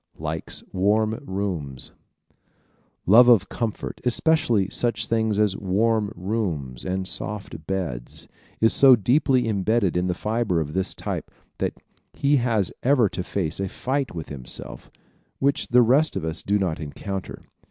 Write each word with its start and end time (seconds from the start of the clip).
Likes 0.17 0.63
Warm 0.71 1.19
Rooms¶ 1.27 1.91
Love 3.05 3.27
of 3.27 3.49
comfort 3.49 4.01
especially 4.03 4.67
such 4.67 5.05
things 5.05 5.37
as 5.37 5.55
warm 5.55 6.11
rooms 6.15 6.83
and 6.83 7.07
soft 7.07 7.67
beds 7.67 8.27
is 8.59 8.73
so 8.73 8.95
deeply 8.95 9.47
imbedded 9.47 9.95
in 9.95 10.07
the 10.07 10.15
fiber 10.15 10.59
of 10.59 10.73
this 10.73 10.95
type 10.95 11.29
that 11.59 11.75
he 12.13 12.37
has 12.37 12.71
ever 12.81 13.09
to 13.09 13.23
face 13.23 13.59
a 13.59 13.69
fight 13.69 14.15
with 14.15 14.29
himself 14.29 14.89
which 15.37 15.67
the 15.67 15.83
rest 15.83 16.15
of 16.15 16.25
us 16.25 16.41
do 16.41 16.57
not 16.57 16.79
encounter. 16.79 17.43